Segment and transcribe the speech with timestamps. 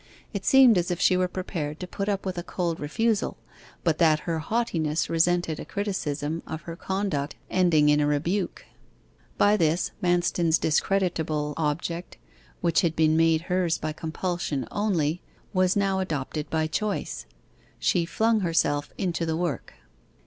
[0.33, 3.37] It seemed as if she were prepared to put up with a cold refusal,
[3.83, 8.65] but that her haughtiness resented a criticism of her conduct ending in a rebuke.
[9.37, 12.17] By this, Manston's discreditable object,
[12.61, 15.21] which had been made hers by compulsion only,
[15.53, 17.27] was now adopted by choice.
[17.77, 19.75] She flung herself into the work.